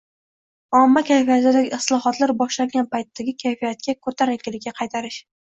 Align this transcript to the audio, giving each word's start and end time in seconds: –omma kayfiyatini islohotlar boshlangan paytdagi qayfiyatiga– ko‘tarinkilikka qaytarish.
–omma 0.79 1.03
kayfiyatini 1.09 1.61
islohotlar 1.77 2.35
boshlangan 2.41 2.89
paytdagi 2.97 3.37
qayfiyatiga– 3.45 3.97
ko‘tarinkilikka 4.09 4.79
qaytarish. 4.81 5.25